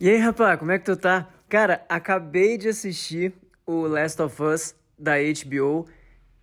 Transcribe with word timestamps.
E 0.00 0.10
aí, 0.10 0.16
rapaz, 0.16 0.58
como 0.58 0.72
é 0.72 0.78
que 0.78 0.84
tu 0.84 0.96
tá? 0.96 1.28
Cara, 1.48 1.84
acabei 1.88 2.58
de 2.58 2.68
assistir 2.68 3.32
o 3.64 3.86
Last 3.86 4.20
of 4.20 4.42
Us 4.42 4.74
da 4.98 5.12
HBO 5.18 5.86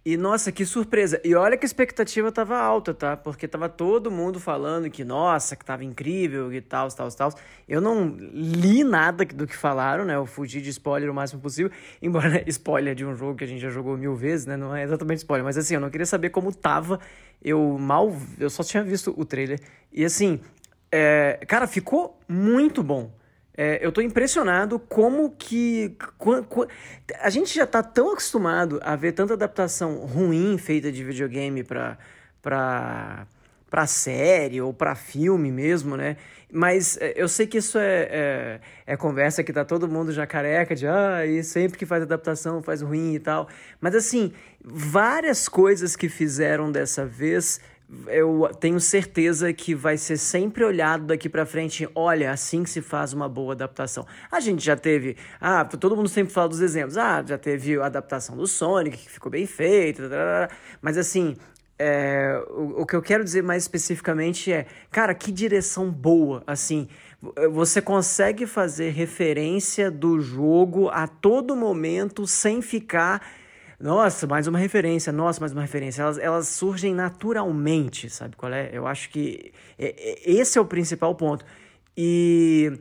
e 0.06 0.16
nossa, 0.16 0.54
que 0.54 0.66
surpresa! 0.66 1.22
E 1.24 1.36
olha 1.36 1.58
que 1.58 1.66
a 1.66 1.68
expectativa 1.68 2.32
tava 2.32 2.58
alta, 2.58 2.94
tá? 2.94 3.18
Porque 3.18 3.48
tava 3.50 3.68
todo 3.68 4.10
mundo 4.10 4.40
falando 4.40 4.90
que, 4.90 5.04
nossa, 5.04 5.56
que 5.56 5.66
tava 5.66 5.84
incrível 5.84 6.52
e 6.54 6.62
tal, 6.62 6.88
tal, 6.90 7.12
tal. 7.12 7.34
Eu 7.68 7.82
não 7.82 8.16
li 8.18 8.86
nada 8.86 9.26
do 9.26 9.46
que 9.46 9.56
falaram, 9.56 10.06
né? 10.06 10.16
Eu 10.16 10.26
fugi 10.26 10.62
de 10.62 10.70
spoiler 10.70 11.12
o 11.12 11.14
máximo 11.14 11.42
possível. 11.42 11.72
Embora, 12.02 12.44
spoiler 12.48 12.96
de 12.96 13.06
um 13.06 13.14
jogo 13.14 13.36
que 13.36 13.44
a 13.44 13.48
gente 13.48 13.60
já 13.62 13.70
jogou 13.70 13.98
mil 13.98 14.16
vezes, 14.16 14.46
né? 14.46 14.56
Não 14.56 14.74
é 14.74 14.82
exatamente 14.84 15.20
spoiler, 15.20 15.44
mas 15.44 15.58
assim, 15.58 15.76
eu 15.76 15.82
não 15.82 15.90
queria 15.90 16.06
saber 16.08 16.30
como 16.30 16.52
tava. 16.56 17.00
Eu 17.44 17.78
mal. 17.78 18.16
Eu 18.40 18.50
só 18.50 18.64
tinha 18.64 18.82
visto 18.82 19.14
o 19.16 19.26
trailer. 19.26 19.60
E 19.92 20.06
assim, 20.06 20.40
é, 20.90 21.40
cara, 21.48 21.68
ficou 21.68 22.18
muito 22.30 22.82
bom. 22.82 23.12
É, 23.64 23.78
eu 23.80 23.92
tô 23.92 24.02
impressionado 24.02 24.80
como 24.80 25.30
que. 25.38 25.96
A 27.20 27.30
gente 27.30 27.54
já 27.54 27.68
tá 27.68 27.84
tão 27.84 28.12
acostumado 28.12 28.80
a 28.82 28.96
ver 28.96 29.12
tanta 29.12 29.36
adaptação 29.36 29.98
ruim 29.98 30.58
feita 30.58 30.92
de 30.92 31.04
videogame 31.04 31.64
pra, 31.64 31.96
pra, 32.42 33.28
pra 33.70 33.86
série 33.86 34.60
ou 34.60 34.74
pra 34.74 34.96
filme 34.96 35.52
mesmo, 35.52 35.96
né? 35.96 36.18
Mas 36.52 36.98
é, 37.00 37.14
eu 37.16 37.28
sei 37.28 37.46
que 37.46 37.60
isso 37.60 37.78
é, 37.78 38.08
é, 38.10 38.60
é, 38.88 38.98
conversa 38.98 39.44
que 39.44 39.54
tá 39.54 39.64
todo 39.64 39.88
mundo 39.88 40.12
já 40.12 40.26
careca 40.26 40.74
de 40.74 40.88
ah, 40.88 41.24
e 41.24 41.44
sempre 41.44 41.78
que 41.78 41.86
faz 41.86 42.02
adaptação 42.02 42.64
faz 42.64 42.82
ruim 42.82 43.14
e 43.14 43.20
tal. 43.20 43.48
Mas 43.80 43.94
assim, 43.94 44.34
várias 44.60 45.48
coisas 45.48 45.96
que 45.96 46.10
fizeram 46.10 46.72
dessa 46.72 47.06
vez 47.06 47.62
eu 48.08 48.50
tenho 48.60 48.80
certeza 48.80 49.52
que 49.52 49.76
vai 49.76 49.98
ser 49.98 50.18
sempre 50.18 50.64
olhado 50.64 51.06
daqui 51.06 51.28
para 51.28 51.46
frente. 51.46 51.88
Olha, 51.94 52.32
assim 52.32 52.64
que 52.64 52.70
se 52.70 52.82
faz 52.82 53.12
uma 53.12 53.28
boa 53.28 53.54
adaptação. 53.54 54.06
A 54.32 54.40
gente 54.40 54.64
já 54.64 54.76
teve, 54.78 55.18
ah, 55.40 55.66
todo 55.66 55.96
mundo 55.96 56.08
sempre 56.08 56.34
fala 56.34 56.48
dos 56.48 56.62
exemplos. 56.62 56.98
Ah, 56.98 57.24
já 57.26 57.38
teve 57.38 57.78
a 57.80 57.86
adaptação 57.86 58.38
do 58.38 58.48
Sonic 58.48 58.98
que 58.98 59.10
ficou 59.10 59.30
bem 59.30 59.46
feita, 59.46 60.50
mas 60.82 60.98
assim, 60.98 61.36
é, 61.78 62.42
o, 62.52 62.82
o 62.82 62.86
que 62.86 62.96
eu 62.96 63.02
quero 63.02 63.24
dizer 63.24 63.44
mais 63.44 63.64
especificamente 63.64 64.54
é, 64.54 64.68
cara, 64.90 65.14
que 65.14 65.32
direção 65.32 65.92
boa, 65.92 66.44
assim. 66.48 66.88
Você 67.52 67.82
consegue 67.82 68.48
fazer 68.48 68.92
referência 68.92 69.92
do 69.92 70.20
jogo 70.20 70.90
a 70.90 71.08
todo 71.08 71.56
momento 71.56 72.26
sem 72.26 72.62
ficar 72.62 73.22
nossa, 73.82 74.28
mais 74.28 74.48
uma 74.48 74.60
referência, 74.60 75.12
nossa, 75.12 75.40
mais 75.40 75.52
uma 75.52 75.62
referência. 75.62 76.02
Elas, 76.04 76.18
elas 76.18 76.48
surgem 76.48 76.94
naturalmente, 76.94 78.10
sabe 78.10 78.36
qual 78.36 78.54
é? 78.54 78.70
Eu 78.72 78.88
acho 78.88 79.10
que 79.10 79.52
esse 79.78 80.58
é 80.58 80.62
o 80.62 80.66
principal 80.66 81.16
ponto. 81.16 81.44
E 81.98 82.80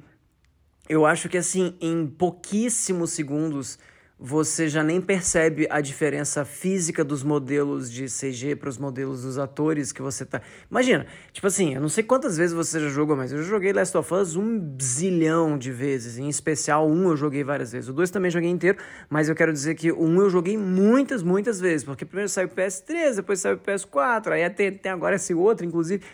eu 0.89 1.07
acho 1.07 1.29
que, 1.29 1.39
assim, 1.39 1.77
em 1.81 2.07
pouquíssimos 2.07 3.13
segundos 3.13 3.79
você 4.23 4.69
já 4.69 4.85
nem 4.85 5.01
percebe 5.01 5.67
a 5.71 5.81
diferença 5.81 6.45
física 6.45 7.03
dos 7.03 7.23
modelos 7.23 7.91
de 7.91 8.05
CG 8.05 8.55
para 8.55 8.69
os 8.69 8.77
modelos 8.77 9.23
dos 9.23 9.39
atores 9.39 9.93
que 9.93 10.03
você 10.03 10.27
tá. 10.27 10.43
Imagina, 10.71 11.07
tipo 11.33 11.47
assim, 11.47 11.75
eu 11.75 11.81
não 11.81 11.89
sei 11.89 12.05
quantas 12.05 12.37
vezes 12.37 12.55
você 12.55 12.79
já 12.79 12.91
jogou, 12.91 13.17
mas 13.17 13.33
eu 13.33 13.43
joguei 13.43 13.73
Last 13.73 13.97
of 13.97 14.13
Us 14.13 14.37
um 14.37 14.77
zilhão 14.79 15.57
de 15.57 15.73
vezes. 15.73 16.19
Em 16.19 16.29
especial, 16.29 16.87
um 16.87 17.09
eu 17.09 17.17
joguei 17.17 17.43
várias 17.43 17.73
vezes. 17.73 17.89
O 17.89 17.95
dois 17.95 18.11
também 18.11 18.31
joguei 18.31 18.51
inteiro, 18.51 18.77
mas 19.09 19.31
eu 19.31 19.35
quero 19.35 19.55
dizer 19.55 19.75
que 19.75 19.91
o 19.91 20.05
um 20.05 20.21
eu 20.21 20.29
joguei 20.29 20.59
muitas, 20.59 21.23
muitas 21.23 21.59
vezes. 21.59 21.83
Porque 21.83 22.05
primeiro 22.05 22.29
saiu 22.29 22.49
o 22.49 22.51
PS3, 22.51 23.17
depois 23.17 23.41
saiu 23.41 23.57
o 23.57 23.59
PS4, 23.59 24.33
aí 24.33 24.51
tem, 24.51 24.71
tem 24.71 24.93
agora 24.93 25.17
esse 25.17 25.33
outro, 25.33 25.65
inclusive. 25.65 26.05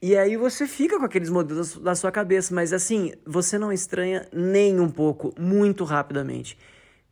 E 0.00 0.16
aí 0.16 0.34
você 0.34 0.66
fica 0.66 0.98
com 0.98 1.04
aqueles 1.04 1.28
modelos 1.28 1.76
da 1.76 1.94
sua 1.94 2.10
cabeça, 2.10 2.54
mas 2.54 2.72
assim, 2.72 3.12
você 3.26 3.58
não 3.58 3.70
estranha 3.70 4.26
nem 4.32 4.80
um 4.80 4.88
pouco, 4.88 5.34
muito 5.38 5.84
rapidamente. 5.84 6.56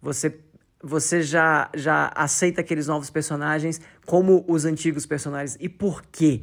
Você 0.01 0.41
você 0.81 1.23
já 1.23 1.69
já 1.75 2.11
aceita 2.15 2.61
aqueles 2.61 2.87
novos 2.87 3.11
personagens 3.11 3.81
como 4.07 4.45
os 4.47 4.65
antigos 4.65 5.07
personagens 5.07 5.57
e 5.61 5.69
por 5.69 6.03
quê? 6.03 6.43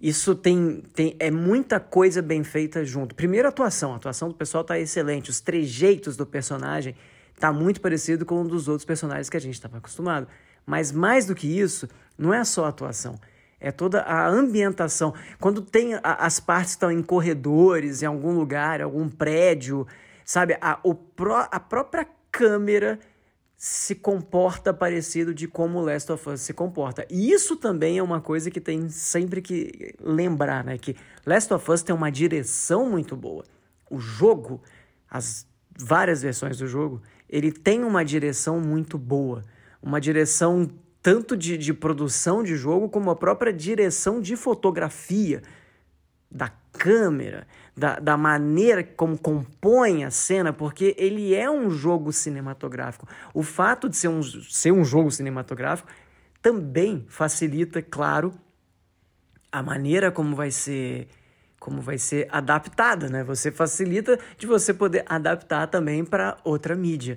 Isso 0.00 0.34
tem, 0.34 0.82
tem 0.94 1.16
é 1.20 1.30
muita 1.30 1.78
coisa 1.78 2.20
bem 2.20 2.42
feita 2.42 2.84
junto. 2.84 3.14
Primeiro 3.14 3.46
a 3.46 3.50
atuação, 3.50 3.92
a 3.92 3.96
atuação 3.96 4.28
do 4.28 4.34
pessoal 4.34 4.64
tá 4.64 4.78
excelente, 4.78 5.30
os 5.30 5.40
trejeitos 5.40 6.16
do 6.16 6.26
personagem 6.26 6.96
tá 7.38 7.52
muito 7.52 7.80
parecido 7.80 8.26
com 8.26 8.40
um 8.40 8.46
dos 8.46 8.66
outros 8.66 8.84
personagens 8.84 9.30
que 9.30 9.36
a 9.36 9.40
gente 9.40 9.54
estava 9.54 9.78
acostumado. 9.78 10.26
Mas 10.66 10.90
mais 10.92 11.26
do 11.26 11.34
que 11.34 11.46
isso, 11.46 11.88
não 12.18 12.32
é 12.32 12.44
só 12.44 12.64
a 12.64 12.68
atuação, 12.68 13.16
é 13.60 13.70
toda 13.70 14.02
a 14.02 14.28
ambientação. 14.28 15.14
Quando 15.40 15.62
tem 15.62 15.94
a, 15.94 16.00
as 16.02 16.40
partes 16.40 16.72
estão 16.72 16.90
em 16.90 17.02
corredores, 17.02 18.02
em 18.02 18.06
algum 18.06 18.32
lugar, 18.32 18.80
algum 18.80 19.08
prédio, 19.08 19.86
sabe? 20.24 20.56
A, 20.60 20.80
o 20.82 20.94
pró, 20.94 21.48
a 21.50 21.60
própria 21.60 22.06
câmera 22.32 22.98
se 23.56 23.94
comporta 23.94 24.74
parecido 24.74 25.32
de 25.32 25.46
como 25.46 25.80
Last 25.80 26.10
of 26.10 26.28
Us 26.30 26.40
se 26.40 26.52
comporta. 26.52 27.06
E 27.08 27.30
isso 27.30 27.54
também 27.54 27.98
é 27.98 28.02
uma 28.02 28.20
coisa 28.20 28.50
que 28.50 28.60
tem 28.60 28.88
sempre 28.88 29.40
que 29.40 29.94
lembrar, 30.00 30.64
né? 30.64 30.76
Que 30.76 30.96
Last 31.24 31.54
of 31.54 31.70
Us 31.70 31.82
tem 31.82 31.94
uma 31.94 32.10
direção 32.10 32.90
muito 32.90 33.14
boa. 33.14 33.44
O 33.88 34.00
jogo, 34.00 34.60
as 35.08 35.46
várias 35.78 36.22
versões 36.22 36.58
do 36.58 36.66
jogo, 36.66 37.00
ele 37.28 37.52
tem 37.52 37.84
uma 37.84 38.04
direção 38.04 38.58
muito 38.58 38.98
boa. 38.98 39.44
Uma 39.80 40.00
direção 40.00 40.68
tanto 41.00 41.36
de, 41.36 41.56
de 41.56 41.72
produção 41.72 42.42
de 42.42 42.56
jogo 42.56 42.88
como 42.88 43.10
a 43.10 43.16
própria 43.16 43.52
direção 43.52 44.20
de 44.20 44.34
fotografia 44.34 45.40
da 46.28 46.48
câmera, 46.72 47.46
da, 47.76 47.98
da 47.98 48.16
maneira 48.16 48.82
como 48.84 49.18
compõe 49.18 50.04
a 50.04 50.10
cena, 50.10 50.52
porque 50.52 50.94
ele 50.98 51.34
é 51.34 51.50
um 51.50 51.70
jogo 51.70 52.12
cinematográfico. 52.12 53.06
O 53.32 53.42
fato 53.42 53.88
de 53.88 53.96
ser 53.96 54.08
um, 54.08 54.22
ser 54.22 54.72
um 54.72 54.84
jogo 54.84 55.10
cinematográfico 55.10 55.88
também 56.40 57.06
facilita, 57.08 57.80
claro, 57.80 58.34
a 59.50 59.62
maneira 59.62 60.10
como 60.10 60.34
vai 60.34 60.50
ser 60.50 61.08
como 61.58 61.80
vai 61.80 61.96
ser 61.96 62.26
adaptada, 62.32 63.08
né? 63.08 63.22
Você 63.22 63.52
facilita 63.52 64.18
de 64.36 64.48
você 64.48 64.74
poder 64.74 65.04
adaptar 65.06 65.68
também 65.68 66.04
para 66.04 66.36
outra 66.42 66.74
mídia. 66.74 67.16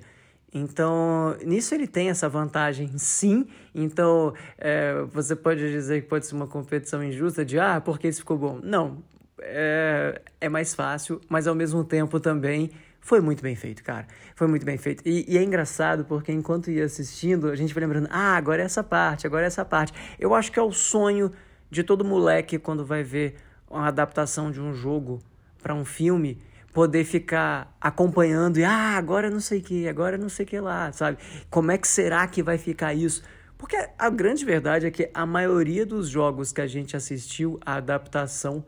Então, 0.54 1.36
nisso 1.44 1.74
ele 1.74 1.88
tem 1.88 2.10
essa 2.10 2.28
vantagem, 2.28 2.96
sim. 2.96 3.48
Então, 3.74 4.32
é, 4.56 5.02
você 5.10 5.34
pode 5.34 5.68
dizer 5.68 6.02
que 6.02 6.08
pode 6.08 6.26
ser 6.26 6.36
uma 6.36 6.46
competição 6.46 7.02
injusta 7.02 7.44
de, 7.44 7.58
ah, 7.58 7.80
porque 7.80 8.06
isso 8.06 8.20
ficou 8.20 8.38
bom. 8.38 8.60
Não, 8.62 9.02
é, 9.42 10.20
é 10.40 10.48
mais 10.48 10.74
fácil, 10.74 11.20
mas 11.28 11.46
ao 11.46 11.54
mesmo 11.54 11.84
tempo 11.84 12.18
também 12.20 12.70
foi 13.00 13.20
muito 13.20 13.42
bem 13.42 13.54
feito, 13.54 13.84
cara. 13.84 14.06
Foi 14.34 14.48
muito 14.48 14.66
bem 14.66 14.76
feito. 14.76 15.02
E, 15.06 15.24
e, 15.32 15.38
é 15.38 15.42
engraçado 15.42 16.04
porque 16.04 16.32
enquanto 16.32 16.70
ia 16.70 16.84
assistindo, 16.84 17.48
a 17.48 17.54
gente 17.54 17.72
vai 17.72 17.82
lembrando, 17.84 18.08
ah, 18.10 18.36
agora 18.36 18.62
é 18.62 18.64
essa 18.64 18.82
parte, 18.82 19.26
agora 19.26 19.44
é 19.44 19.46
essa 19.46 19.64
parte. 19.64 19.92
Eu 20.18 20.34
acho 20.34 20.50
que 20.50 20.58
é 20.58 20.62
o 20.62 20.72
sonho 20.72 21.30
de 21.70 21.84
todo 21.84 22.04
moleque 22.04 22.58
quando 22.58 22.84
vai 22.84 23.02
ver 23.02 23.36
uma 23.70 23.86
adaptação 23.88 24.50
de 24.50 24.60
um 24.60 24.74
jogo 24.74 25.20
para 25.62 25.74
um 25.74 25.84
filme, 25.84 26.38
poder 26.72 27.04
ficar 27.04 27.76
acompanhando 27.80 28.58
e, 28.58 28.64
ah, 28.64 28.96
agora 28.96 29.30
não 29.30 29.40
sei 29.40 29.60
o 29.60 29.62
que, 29.62 29.88
agora 29.88 30.18
não 30.18 30.28
sei 30.28 30.44
o 30.44 30.48
que 30.48 30.60
lá, 30.60 30.92
sabe? 30.92 31.18
Como 31.48 31.70
é 31.70 31.78
que 31.78 31.88
será 31.88 32.26
que 32.26 32.42
vai 32.42 32.58
ficar 32.58 32.92
isso? 32.92 33.22
Porque 33.56 33.76
a 33.98 34.10
grande 34.10 34.44
verdade 34.44 34.84
é 34.84 34.90
que 34.90 35.10
a 35.14 35.24
maioria 35.24 35.86
dos 35.86 36.08
jogos 36.08 36.52
que 36.52 36.60
a 36.60 36.66
gente 36.66 36.96
assistiu 36.96 37.58
a 37.64 37.76
adaptação 37.76 38.64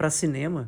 para 0.00 0.08
cinema. 0.08 0.66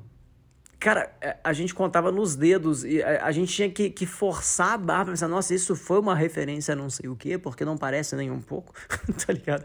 Cara, 0.78 1.10
é, 1.19 1.38
a 1.43 1.54
gente 1.54 1.75
contava 1.75 2.12
nos 2.12 2.37
dedos 2.37 2.84
e 2.84 3.03
a 3.03 3.32
gente 3.32 3.50
tinha 3.50 3.70
que, 3.70 3.88
que 3.88 4.04
forçar 4.04 4.75
a 4.75 4.76
barra 4.76 5.04
pra 5.04 5.12
pensar, 5.15 5.26
nossa, 5.26 5.54
isso 5.54 5.75
foi 5.75 5.98
uma 5.98 6.15
referência 6.15 6.72
a 6.72 6.76
não 6.76 6.91
sei 6.91 7.09
o 7.09 7.16
quê, 7.16 7.38
porque 7.38 7.65
não 7.65 7.78
parece 7.78 8.15
nem 8.15 8.31
um 8.31 8.43
pouco, 8.43 8.75
tá 9.26 9.32
ligado? 9.32 9.65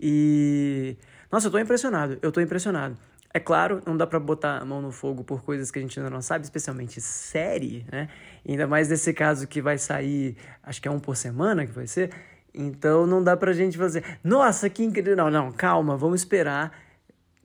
E. 0.00 0.96
Nossa, 1.28 1.48
eu 1.48 1.50
tô 1.50 1.58
impressionado, 1.58 2.20
eu 2.22 2.30
tô 2.30 2.40
impressionado. 2.40 2.96
É 3.34 3.40
claro, 3.40 3.82
não 3.84 3.96
dá 3.96 4.06
para 4.06 4.20
botar 4.20 4.58
a 4.58 4.64
mão 4.64 4.80
no 4.80 4.92
fogo 4.92 5.24
por 5.24 5.42
coisas 5.42 5.72
que 5.72 5.80
a 5.80 5.82
gente 5.82 5.98
ainda 5.98 6.10
não 6.10 6.22
sabe, 6.22 6.44
especialmente 6.44 7.00
série, 7.00 7.84
né? 7.90 8.08
Ainda 8.48 8.68
mais 8.68 8.88
nesse 8.88 9.12
caso 9.12 9.48
que 9.48 9.60
vai 9.60 9.76
sair, 9.76 10.36
acho 10.62 10.80
que 10.80 10.86
é 10.86 10.90
um 10.90 11.00
por 11.00 11.16
semana 11.16 11.66
que 11.66 11.72
vai 11.72 11.88
ser. 11.88 12.12
Então 12.54 13.08
não 13.08 13.24
dá 13.24 13.36
pra 13.36 13.52
gente 13.52 13.76
fazer, 13.76 14.04
nossa, 14.22 14.70
que 14.70 14.84
incrível. 14.84 15.16
Não, 15.16 15.30
não, 15.32 15.50
calma, 15.50 15.96
vamos 15.96 16.20
esperar 16.20 16.70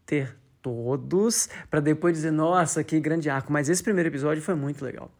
ter 0.05 0.44
todos, 0.65 1.47
para 1.69 1.79
depois 1.79 2.15
dizer, 2.15 2.31
nossa, 2.31 2.83
que 2.83 2.99
grande 2.99 3.29
arco. 3.29 3.53
Mas 3.53 3.69
esse 3.69 3.83
primeiro 3.83 4.09
episódio 4.09 4.41
foi 4.41 4.55
muito 4.55 4.83
legal. 4.83 5.11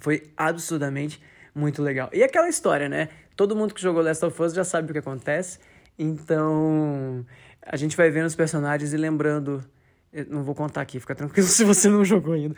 Foi 0.00 0.32
absurdamente 0.36 1.22
muito 1.54 1.80
legal. 1.80 2.10
E 2.12 2.24
aquela 2.24 2.48
história, 2.48 2.88
né? 2.88 3.08
Todo 3.36 3.54
mundo 3.54 3.72
que 3.72 3.80
jogou 3.80 4.02
Last 4.02 4.24
of 4.24 4.42
Us 4.42 4.52
já 4.52 4.64
sabe 4.64 4.90
o 4.90 4.92
que 4.92 4.98
acontece. 4.98 5.60
Então, 5.96 7.24
a 7.62 7.76
gente 7.76 7.96
vai 7.96 8.10
vendo 8.10 8.26
os 8.26 8.34
personagens 8.34 8.92
e 8.92 8.96
lembrando 8.96 9.64
eu 10.12 10.26
não 10.30 10.42
vou 10.42 10.54
contar 10.54 10.80
aqui, 10.80 10.98
fica 10.98 11.14
tranquilo 11.14 11.46
se 11.48 11.64
você 11.64 11.88
não 11.88 12.04
jogou 12.04 12.34
ainda. 12.34 12.54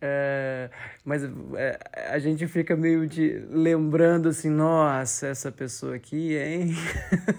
É, 0.00 0.70
mas 1.04 1.22
é, 1.54 1.78
a 2.10 2.18
gente 2.18 2.46
fica 2.46 2.76
meio 2.76 3.06
de 3.06 3.44
lembrando 3.50 4.28
assim, 4.28 4.50
nossa, 4.50 5.28
essa 5.28 5.50
pessoa 5.52 5.94
aqui, 5.94 6.36
hein? 6.36 6.74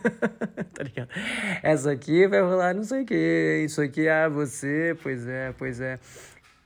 tá 0.74 0.84
ligado? 0.84 1.10
Essa 1.62 1.92
aqui 1.92 2.28
vai 2.28 2.42
rolar 2.42 2.74
não 2.74 2.84
sei 2.84 3.04
o 3.04 3.06
que, 3.06 3.64
isso 3.66 3.82
aqui, 3.82 4.08
ah, 4.08 4.30
você, 4.30 4.98
pois 5.02 5.28
é, 5.28 5.54
pois 5.58 5.82
é. 5.82 6.00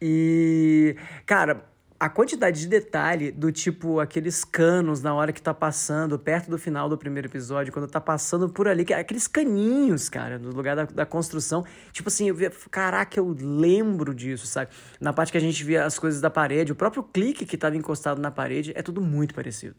E, 0.01 0.95
cara, 1.25 1.63
a 1.99 2.07
quantidade 2.09 2.59
de 2.59 2.67
detalhe 2.67 3.31
do 3.31 3.51
tipo 3.51 3.99
aqueles 3.99 4.43
canos 4.43 5.01
na 5.01 5.13
hora 5.15 5.33
que 5.33 5.41
tá 5.41 5.53
passando, 5.53 6.17
perto 6.19 6.49
do 6.49 6.57
final 6.57 6.87
do 6.87 6.97
primeiro 6.97 7.27
episódio, 7.27 7.73
quando 7.73 7.87
tá 7.87 7.99
passando 7.99 8.47
por 8.47 8.67
ali, 8.67 8.85
aqueles 8.93 9.27
caninhos, 9.27 10.07
cara, 10.07 10.37
no 10.37 10.51
lugar 10.51 10.75
da, 10.75 10.83
da 10.85 11.05
construção. 11.05 11.65
Tipo 11.91 12.09
assim, 12.09 12.29
eu 12.29 12.35
via, 12.35 12.51
caraca, 12.69 13.19
eu 13.19 13.35
lembro 13.39 14.13
disso, 14.13 14.45
sabe? 14.45 14.69
Na 15.01 15.11
parte 15.11 15.31
que 15.31 15.37
a 15.37 15.41
gente 15.41 15.63
via 15.63 15.85
as 15.85 15.97
coisas 15.97 16.21
da 16.21 16.29
parede, 16.29 16.71
o 16.71 16.75
próprio 16.75 17.01
clique 17.01 17.45
que 17.45 17.57
tava 17.57 17.75
encostado 17.75 18.21
na 18.21 18.29
parede, 18.29 18.71
é 18.75 18.83
tudo 18.83 19.01
muito 19.01 19.33
parecido. 19.33 19.75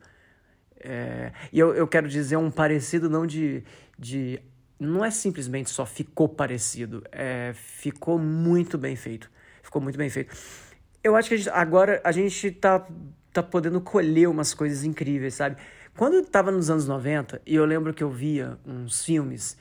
É, 0.80 1.32
e 1.52 1.58
eu, 1.58 1.74
eu 1.74 1.86
quero 1.86 2.08
dizer 2.08 2.36
um 2.36 2.50
parecido 2.50 3.08
não 3.08 3.26
de, 3.26 3.62
de. 3.96 4.40
Não 4.78 5.04
é 5.04 5.10
simplesmente 5.10 5.70
só 5.70 5.84
ficou 5.86 6.28
parecido, 6.28 7.02
é, 7.12 7.52
ficou 7.54 8.18
muito 8.18 8.76
bem 8.76 8.96
feito. 8.96 9.30
Ficou 9.62 9.82
muito 9.82 9.98
bem 9.98 10.08
feito 10.08 10.34
eu 11.02 11.16
acho 11.16 11.28
que 11.28 11.34
a 11.34 11.38
gente, 11.38 11.50
agora 11.50 12.00
a 12.04 12.12
gente 12.12 12.50
tá, 12.50 12.86
tá 13.32 13.42
podendo 13.42 13.80
colher 13.80 14.28
umas 14.28 14.54
coisas 14.54 14.84
incríveis, 14.84 15.34
sabe? 15.34 15.56
Quando 15.96 16.14
eu 16.14 16.24
tava 16.24 16.50
nos 16.50 16.70
anos 16.70 16.86
90, 16.86 17.42
e 17.44 17.54
eu 17.54 17.64
lembro 17.64 17.92
que 17.92 18.04
eu 18.04 18.10
via 18.10 18.56
uns 18.64 19.04
filmes, 19.04 19.56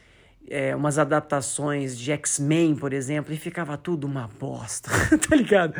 é, 0.50 0.75
umas 0.75 0.98
adaptações 0.98 1.98
de 1.98 2.12
X-Men, 2.12 2.75
por 2.75 2.94
exemplo, 2.94 3.34
e 3.34 3.38
ficava 3.38 3.78
tudo 3.78 4.06
uma 4.06 4.30
bosta, 4.39 4.89
tá 5.28 5.36
ligado? 5.36 5.74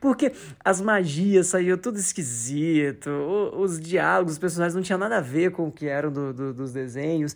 Porque 0.00 0.32
as 0.64 0.80
magias 0.80 1.48
saíam 1.48 1.76
tudo 1.76 1.98
esquisito, 1.98 3.10
os 3.56 3.78
diálogos, 3.78 4.34
os 4.34 4.38
personagens 4.38 4.74
não 4.74 4.82
tinham 4.82 4.98
nada 4.98 5.18
a 5.18 5.20
ver 5.20 5.50
com 5.50 5.68
o 5.68 5.72
que 5.72 5.86
eram 5.86 6.10
do, 6.10 6.32
do, 6.32 6.54
dos 6.54 6.72
desenhos. 6.72 7.34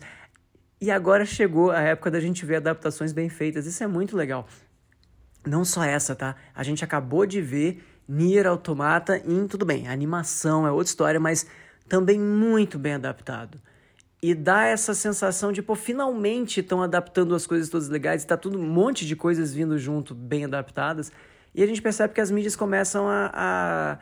E 0.81 0.89
agora 0.89 1.25
chegou 1.25 1.71
a 1.71 1.81
época 1.81 2.09
da 2.09 2.19
gente 2.19 2.45
ver 2.45 2.55
adaptações 2.55 3.11
bem 3.11 3.29
feitas, 3.29 3.65
isso 3.65 3.83
é 3.83 3.87
muito 3.87 4.15
legal. 4.15 4.47
Não 5.45 5.63
só 5.63 5.83
essa, 5.83 6.15
tá? 6.15 6.35
A 6.53 6.63
gente 6.63 6.83
acabou 6.83 7.25
de 7.25 7.41
ver 7.41 7.83
Nier 8.07 8.47
Automata 8.47 9.21
em, 9.25 9.47
tudo 9.47 9.65
bem, 9.65 9.87
animação 9.87 10.65
é 10.65 10.71
outra 10.71 10.89
história, 10.89 11.19
mas 11.19 11.45
também 11.87 12.19
muito 12.19 12.77
bem 12.79 12.93
adaptado. 12.95 13.59
E 14.21 14.35
dá 14.35 14.65
essa 14.65 14.93
sensação 14.93 15.51
de, 15.51 15.61
pô, 15.61 15.75
finalmente 15.75 16.59
estão 16.59 16.83
adaptando 16.83 17.33
as 17.33 17.47
coisas 17.47 17.69
todas 17.69 17.87
legais, 17.87 18.21
está 18.21 18.35
tudo 18.35 18.59
um 18.59 18.67
monte 18.67 19.05
de 19.05 19.15
coisas 19.15 19.53
vindo 19.53 19.77
junto, 19.77 20.13
bem 20.13 20.43
adaptadas. 20.43 21.11
E 21.55 21.63
a 21.63 21.65
gente 21.65 21.81
percebe 21.81 22.13
que 22.13 22.19
as 22.19 22.29
mídias 22.29 22.55
começam 22.55 23.07
a, 23.07 23.31
a, 23.33 23.99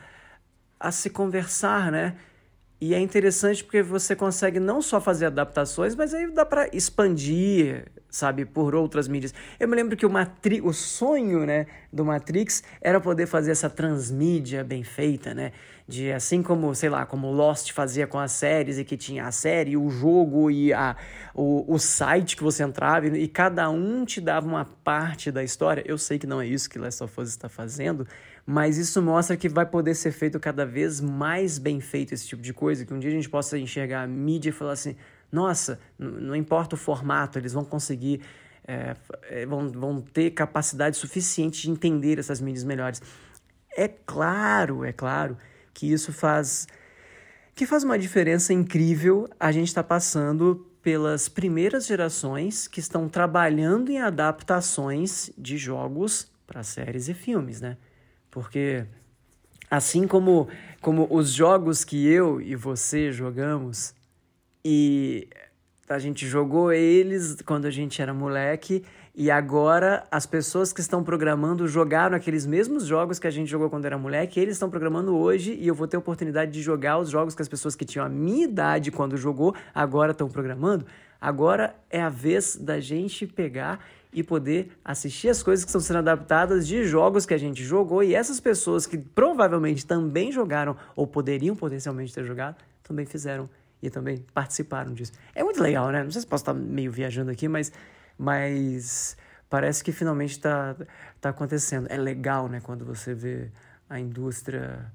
a 0.79 0.91
se 0.91 1.09
conversar, 1.09 1.91
né? 1.91 2.15
E 2.79 2.93
é 2.93 2.99
interessante 2.99 3.63
porque 3.63 3.81
você 3.81 4.15
consegue 4.15 4.59
não 4.59 4.83
só 4.83 5.01
fazer 5.01 5.25
adaptações, 5.25 5.95
mas 5.95 6.13
aí 6.13 6.31
dá 6.31 6.45
para 6.45 6.69
expandir, 6.71 7.85
sabe, 8.07 8.45
por 8.45 8.75
outras 8.75 9.07
mídias. 9.07 9.33
Eu 9.59 9.67
me 9.67 9.75
lembro 9.75 9.97
que 9.97 10.05
o, 10.05 10.09
Matri 10.09 10.61
o 10.61 10.71
sonho, 10.71 11.43
né, 11.43 11.65
do 11.91 12.05
Matrix 12.05 12.63
era 12.79 13.01
poder 13.01 13.25
fazer 13.25 13.49
essa 13.49 13.67
transmídia 13.67 14.63
bem 14.63 14.83
feita, 14.83 15.33
né? 15.33 15.53
De 15.87 16.11
assim 16.11 16.43
como, 16.43 16.75
sei 16.75 16.89
lá, 16.89 17.03
como 17.03 17.31
Lost 17.31 17.71
fazia 17.71 18.05
com 18.05 18.19
as 18.19 18.33
séries 18.33 18.77
e 18.77 18.83
que 18.83 18.95
tinha 18.95 19.25
a 19.25 19.31
série, 19.31 19.75
o 19.75 19.89
jogo 19.89 20.51
e 20.51 20.71
a, 20.71 20.95
o, 21.33 21.73
o 21.73 21.79
site 21.79 22.35
que 22.35 22.43
você 22.43 22.61
entrava 22.61 23.07
e, 23.07 23.27
cada 23.27 23.69
um 23.71 24.05
te 24.05 24.21
dava 24.21 24.45
uma 24.45 24.65
parte 24.65 25.31
da 25.31 25.43
história. 25.43 25.83
Eu 25.87 25.97
sei 25.97 26.19
que 26.19 26.27
não 26.27 26.39
é 26.39 26.45
isso 26.45 26.69
que 26.69 26.77
Last 26.77 27.03
of 27.03 27.19
Us 27.19 27.29
está 27.29 27.49
fazendo, 27.49 28.05
mas 28.49 28.77
isso 28.77 29.01
mostra 29.01 29.35
que 29.35 29.49
vai 29.49 29.65
poder 29.65 29.93
ser 29.93 30.13
feito 30.13 30.39
cada 30.39 30.65
vez 30.65 31.01
mais 31.01 31.57
bem 31.57 31.81
feito 31.81 32.13
esse 32.13 32.25
tipo 32.25 32.41
de 32.41 32.53
coisa, 32.53 32.85
que 32.85 32.93
um 32.93 32.97
dia 32.97 33.09
a 33.09 33.13
gente 33.13 33.27
possa 33.27 33.59
enxergar 33.59 34.03
a 34.03 34.07
mídia 34.07 34.51
e 34.51 34.53
falar 34.53 34.71
assim, 34.71 34.95
nossa, 35.29 35.77
não 35.99 36.33
importa 36.33 36.75
o 36.75 36.77
formato, 36.77 37.37
eles 37.37 37.51
vão 37.51 37.65
conseguir, 37.65 38.21
é, 38.65 38.95
é, 39.23 39.45
vão, 39.45 39.69
vão 39.69 40.01
ter 40.01 40.31
capacidade 40.31 40.95
suficiente 40.95 41.63
de 41.63 41.69
entender 41.69 42.19
essas 42.19 42.39
mídias 42.39 42.63
melhores. 42.63 43.01
É 43.75 43.89
claro, 43.89 44.85
é 44.85 44.93
claro 44.93 45.37
que 45.73 45.91
isso 45.91 46.13
faz 46.13 46.67
que 47.53 47.65
faz 47.65 47.83
uma 47.83 47.99
diferença 47.99 48.53
incrível 48.53 49.27
a 49.39 49.51
gente 49.51 49.67
está 49.67 49.83
passando 49.83 50.67
pelas 50.81 51.27
primeiras 51.27 51.85
gerações 51.85 52.65
que 52.67 52.79
estão 52.79 53.09
trabalhando 53.09 53.91
em 53.91 53.99
adaptações 53.99 55.31
de 55.37 55.57
jogos 55.57 56.31
para 56.45 56.63
séries 56.63 57.09
e 57.09 57.13
filmes, 57.13 57.59
né? 57.59 57.75
Porque 58.29 58.85
assim 59.69 60.07
como, 60.07 60.47
como 60.81 61.07
os 61.09 61.31
jogos 61.31 61.83
que 61.83 62.07
eu 62.07 62.41
e 62.41 62.55
você 62.55 63.11
jogamos, 63.11 63.93
e 64.63 65.29
a 65.95 65.99
gente 65.99 66.27
jogou 66.27 66.71
eles 66.71 67.37
quando 67.45 67.65
a 67.65 67.71
gente 67.71 68.01
era 68.01 68.13
moleque, 68.13 68.83
e 69.15 69.31
agora 69.31 70.03
as 70.11 70.25
pessoas 70.25 70.71
que 70.71 70.81
estão 70.81 71.03
programando 71.03 71.67
jogaram 71.67 72.15
aqueles 72.15 72.45
mesmos 72.45 72.85
jogos 72.85 73.17
que 73.17 73.25
a 73.25 73.31
gente 73.31 73.49
jogou 73.49 73.69
quando 73.69 73.85
era 73.85 73.97
moleque, 73.97 74.39
eles 74.39 74.55
estão 74.55 74.69
programando 74.69 75.15
hoje, 75.15 75.53
e 75.53 75.67
eu 75.67 75.73
vou 75.73 75.87
ter 75.87 75.95
a 75.95 75.99
oportunidade 75.99 76.51
de 76.51 76.61
jogar 76.61 76.99
os 76.99 77.09
jogos 77.09 77.33
que 77.33 77.41
as 77.41 77.47
pessoas 77.47 77.75
que 77.75 77.85
tinham 77.85 78.05
a 78.05 78.09
minha 78.09 78.43
idade 78.43 78.91
quando 78.91 79.17
jogou 79.17 79.55
agora 79.73 80.11
estão 80.11 80.29
programando. 80.29 80.85
Agora 81.19 81.75
é 81.89 82.01
a 82.01 82.09
vez 82.09 82.55
da 82.55 82.79
gente 82.79 83.25
pegar 83.25 83.79
e 84.13 84.23
poder 84.23 84.71
assistir 84.83 85.29
as 85.29 85.41
coisas 85.41 85.65
que 85.65 85.69
estão 85.69 85.81
sendo 85.81 85.97
adaptadas 85.97 86.67
de 86.67 86.85
jogos 86.85 87.25
que 87.25 87.33
a 87.33 87.37
gente 87.37 87.63
jogou 87.63 88.03
e 88.03 88.13
essas 88.13 88.39
pessoas 88.39 88.85
que 88.85 88.97
provavelmente 88.97 89.85
também 89.85 90.31
jogaram 90.31 90.75
ou 90.95 91.07
poderiam 91.07 91.55
potencialmente 91.55 92.13
ter 92.13 92.23
jogado, 92.23 92.57
também 92.83 93.05
fizeram 93.05 93.49
e 93.81 93.89
também 93.89 94.25
participaram 94.33 94.93
disso. 94.93 95.11
É 95.35 95.43
muito 95.43 95.61
legal, 95.61 95.89
né? 95.91 96.03
Não 96.03 96.11
sei 96.11 96.21
se 96.21 96.27
posso 96.27 96.43
estar 96.43 96.53
meio 96.53 96.91
viajando 96.91 97.31
aqui, 97.31 97.47
mas, 97.47 97.71
mas 98.17 99.17
parece 99.49 99.83
que 99.83 99.91
finalmente 99.91 100.31
está 100.31 100.75
tá 101.21 101.29
acontecendo. 101.29 101.87
É 101.89 101.97
legal, 101.97 102.47
né? 102.47 102.59
Quando 102.61 102.85
você 102.85 103.13
vê 103.13 103.51
a 103.89 103.99
indústria 103.99 104.91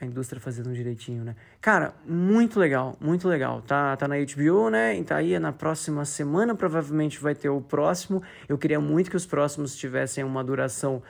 a 0.00 0.04
indústria 0.04 0.40
fazendo 0.40 0.72
direitinho, 0.72 1.22
né? 1.22 1.36
Cara, 1.60 1.94
muito 2.04 2.58
legal, 2.58 2.96
muito 3.00 3.28
legal. 3.28 3.62
Tá, 3.62 3.96
tá 3.96 4.08
na 4.08 4.16
HBO, 4.16 4.68
né? 4.68 4.94
Então 4.96 5.16
aí 5.16 5.38
na 5.38 5.52
próxima 5.52 6.04
semana 6.04 6.54
provavelmente 6.54 7.20
vai 7.20 7.34
ter 7.34 7.48
o 7.48 7.60
próximo. 7.60 8.22
Eu 8.48 8.58
queria 8.58 8.80
muito 8.80 9.08
que 9.08 9.16
os 9.16 9.24
próximos 9.24 9.76
tivessem 9.76 10.24
uma 10.24 10.42
duração 10.42 11.00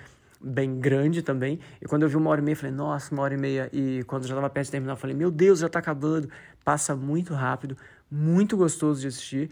bem 0.45 0.79
grande 0.79 1.23
também. 1.23 1.59
E 1.81 1.87
quando 1.87 2.03
eu 2.03 2.09
vi 2.09 2.17
uma 2.17 2.31
hora 2.31 2.41
e 2.41 2.45
meia, 2.45 2.57
falei, 2.57 2.75
nossa, 2.75 3.13
uma 3.13 3.23
hora 3.23 3.35
e 3.35 3.39
meia. 3.39 3.71
E 3.73 4.05
quando 4.05 4.27
já 4.27 4.35
tava 4.35 4.51
perto 4.51 4.67
de 4.67 4.73
terminar, 4.73 4.97
falei, 4.97 5.17
meu 5.17 5.31
Deus, 5.31 5.61
já 5.61 5.69
tá 5.69 5.79
acabando. 5.79 6.29
Passa 6.65 6.95
muito 6.95 7.35
rápido, 7.35 7.77
muito 8.11 8.57
gostoso 8.57 9.01
de 9.01 9.09
assistir. 9.09 9.51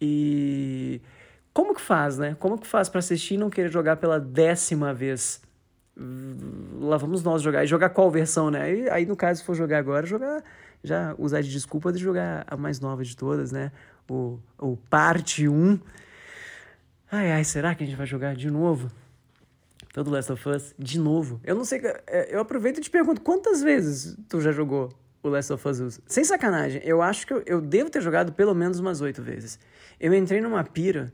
E 0.00 1.00
como 1.52 1.74
que 1.74 1.80
faz, 1.80 2.16
né? 2.16 2.36
Como 2.38 2.58
que 2.58 2.66
faz 2.66 2.88
para 2.88 3.00
assistir 3.00 3.34
e 3.34 3.38
não 3.38 3.50
querer 3.50 3.70
jogar 3.70 3.96
pela 3.96 4.20
décima 4.20 4.94
vez? 4.94 5.42
lá 6.80 6.96
vamos 6.96 7.22
nós 7.22 7.42
jogar. 7.42 7.64
E 7.64 7.66
jogar 7.66 7.90
qual 7.90 8.10
versão, 8.10 8.50
né? 8.50 8.74
E, 8.74 8.88
aí, 8.88 9.04
no 9.04 9.16
caso, 9.16 9.40
se 9.40 9.46
for 9.46 9.54
jogar 9.54 9.78
agora, 9.78 10.06
jogar. 10.06 10.42
Já 10.82 11.14
usar 11.18 11.42
de 11.42 11.50
desculpa 11.50 11.92
de 11.92 11.98
jogar 11.98 12.44
a 12.46 12.56
mais 12.56 12.80
nova 12.80 13.04
de 13.04 13.14
todas, 13.14 13.52
né? 13.52 13.70
O, 14.08 14.38
o 14.58 14.76
parte 14.88 15.46
1. 15.46 15.78
Ai, 17.12 17.32
ai, 17.32 17.44
será 17.44 17.74
que 17.74 17.84
a 17.84 17.86
gente 17.86 17.96
vai 17.96 18.06
jogar 18.06 18.34
de 18.34 18.50
novo? 18.50 18.90
Todo 19.92 20.10
Last 20.10 20.32
of 20.32 20.48
Us 20.48 20.74
de 20.78 20.98
novo. 20.98 21.40
Eu 21.42 21.54
não 21.54 21.64
sei. 21.64 21.80
É, 22.06 22.34
eu 22.34 22.40
aproveito 22.40 22.78
e 22.78 22.80
te 22.80 22.90
pergunto: 22.90 23.20
quantas 23.20 23.62
vezes 23.62 24.16
tu 24.28 24.40
já 24.40 24.52
jogou 24.52 24.92
o 25.22 25.28
Last 25.28 25.52
of 25.52 25.68
Us? 25.68 26.00
Sem 26.06 26.24
sacanagem, 26.24 26.80
eu 26.84 27.02
acho 27.02 27.26
que 27.26 27.32
eu, 27.32 27.42
eu 27.46 27.60
devo 27.60 27.90
ter 27.90 28.00
jogado 28.00 28.32
pelo 28.32 28.54
menos 28.54 28.78
umas 28.78 29.00
oito 29.00 29.22
vezes. 29.22 29.58
Eu 29.98 30.14
entrei 30.14 30.40
numa 30.40 30.62
pira 30.64 31.12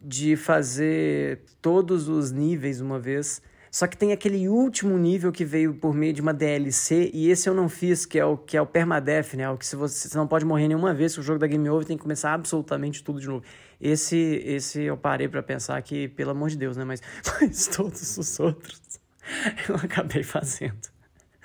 de 0.00 0.36
fazer 0.36 1.42
todos 1.60 2.08
os 2.08 2.30
níveis 2.30 2.80
uma 2.80 2.98
vez 2.98 3.42
só 3.76 3.86
que 3.86 3.94
tem 3.94 4.10
aquele 4.10 4.48
último 4.48 4.96
nível 4.96 5.30
que 5.30 5.44
veio 5.44 5.74
por 5.74 5.94
meio 5.94 6.10
de 6.10 6.22
uma 6.22 6.32
DLC, 6.32 7.10
e 7.12 7.28
esse 7.28 7.46
eu 7.46 7.52
não 7.52 7.68
fiz, 7.68 8.06
que 8.06 8.18
é 8.18 8.24
o 8.24 8.34
que 8.34 8.56
é 8.56 8.62
o 8.62 8.64
permadeath, 8.64 9.34
né? 9.34 9.50
O 9.50 9.58
que 9.58 9.66
se 9.66 9.76
você, 9.76 10.08
você 10.08 10.16
não 10.16 10.26
pode 10.26 10.46
morrer 10.46 10.66
nenhuma 10.66 10.94
vez, 10.94 11.12
se 11.12 11.20
o 11.20 11.22
jogo 11.22 11.38
da 11.38 11.46
Game 11.46 11.68
Over 11.68 11.86
tem 11.86 11.94
que 11.94 12.02
começar 12.02 12.32
absolutamente 12.32 13.04
tudo 13.04 13.20
de 13.20 13.28
novo. 13.28 13.44
Esse 13.78 14.16
esse 14.16 14.80
eu 14.80 14.96
parei 14.96 15.28
para 15.28 15.42
pensar 15.42 15.82
que, 15.82 16.08
pelo 16.08 16.30
amor 16.30 16.48
de 16.48 16.56
Deus, 16.56 16.74
né? 16.74 16.84
Mas, 16.84 17.02
mas 17.38 17.66
todos 17.66 18.16
os 18.16 18.40
outros 18.40 18.80
eu 19.68 19.74
acabei 19.74 20.22
fazendo. 20.22 20.88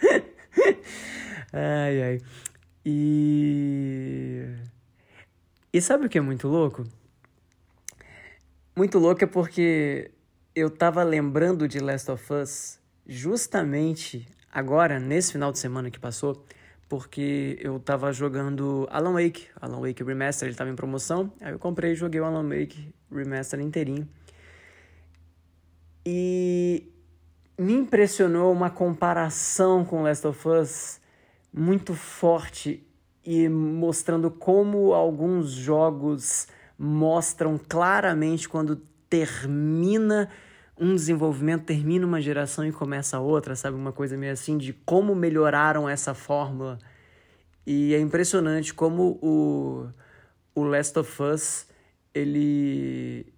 ai, 1.51 2.01
ai. 2.01 2.21
E. 2.85 4.45
E 5.73 5.81
sabe 5.81 6.05
o 6.05 6.09
que 6.09 6.17
é 6.17 6.21
muito 6.21 6.47
louco? 6.47 6.85
Muito 8.73 8.97
louco 9.00 9.21
é 9.21 9.27
porque 9.27 10.11
eu 10.53 10.70
tava 10.70 11.03
lembrando 11.03 11.67
de 11.67 11.79
Last 11.79 12.12
of 12.12 12.34
Us 12.34 12.79
justamente 13.05 14.27
agora, 14.51 15.00
nesse 15.00 15.31
final 15.31 15.51
de 15.51 15.60
semana 15.60 15.89
que 15.89 16.00
passou, 16.00 16.46
porque 16.89 17.58
eu 17.62 17.79
tava 17.79 18.12
jogando 18.12 18.86
Alan 18.91 19.13
Wake, 19.13 19.48
Alan 19.62 19.79
Wake 19.79 20.03
Remaster, 20.03 20.48
ele 20.48 20.58
tava 20.58 20.70
em 20.70 20.75
promoção, 20.75 21.31
aí 21.39 21.53
eu 21.53 21.60
comprei 21.60 21.93
e 21.93 21.96
joguei 21.96 22.20
o 22.20 22.25
Alan 22.25 22.48
Wake 22.48 22.93
Remaster 23.10 23.62
inteirinho. 23.62 24.08
E 26.05 26.91
me 27.58 27.74
impressionou 27.74 28.51
uma 28.51 28.70
comparação 28.70 29.86
com 29.86 30.03
Last 30.03 30.27
of 30.27 30.48
Us 30.48 31.00
muito 31.53 31.93
forte 31.93 32.86
e 33.24 33.48
mostrando 33.48 34.29
como 34.31 34.93
alguns 34.93 35.51
jogos 35.51 36.48
mostram 36.77 37.58
claramente 37.58 38.50
quando 38.50 38.81
termina 39.12 40.30
um 40.80 40.96
desenvolvimento 40.96 41.65
termina 41.65 42.08
uma 42.08 42.20
geração 42.20 42.65
e 42.65 42.72
começa 42.72 43.20
outra, 43.20 43.56
sabe? 43.56 43.77
Uma 43.77 43.91
coisa 43.91 44.18
meio 44.18 44.34
assim 44.34 44.58
de 44.58 44.74
como 44.74 45.13
melhoraram 45.13 45.88
essa 45.88 46.15
fórmula. 46.15 46.80
E 47.68 47.94
é 47.94 48.00
impressionante 48.00 48.74
como 48.74 49.20
o, 49.22 49.88
o 50.56 50.63
Last 50.63 50.98
of 50.98 51.22
Us 51.22 51.68
ele 52.15 53.32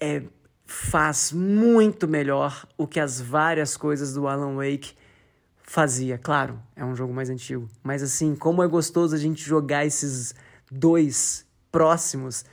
é, 0.00 0.24
faz 0.64 1.30
muito 1.30 2.08
melhor 2.08 2.66
o 2.76 2.86
que 2.86 2.98
as 2.98 3.20
várias 3.20 3.76
coisas 3.76 4.14
do 4.14 4.26
Alan 4.26 4.56
Wake 4.56 4.94
fazia. 5.62 6.18
Claro, 6.18 6.60
é 6.74 6.84
um 6.84 6.96
jogo 6.96 7.14
mais 7.14 7.30
antigo, 7.30 7.68
mas 7.80 8.02
assim, 8.02 8.34
como 8.34 8.62
é 8.62 8.66
gostoso 8.66 9.14
a 9.14 9.18
gente 9.18 9.40
jogar 9.40 9.86
esses 9.86 10.34
dois 10.70 11.46
próximos 11.70 12.44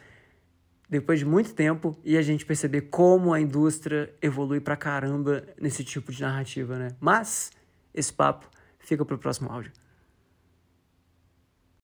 depois 0.90 1.20
de 1.20 1.26
muito 1.26 1.54
tempo 1.54 1.98
e 2.04 2.18
a 2.18 2.22
gente 2.22 2.46
perceber 2.46 2.82
como 2.82 3.34
a 3.34 3.40
indústria 3.42 4.14
evolui 4.22 4.60
pra 4.60 4.76
caramba 4.76 5.44
nesse 5.60 5.84
tipo 5.84 6.12
de 6.12 6.22
narrativa, 6.22 6.78
né? 6.78 6.96
Mas 7.00 7.52
esse 7.94 8.14
papo 8.14 8.50
fica 8.80 9.04
pro 9.04 9.18
próximo 9.18 9.52
áudio. 9.52 9.72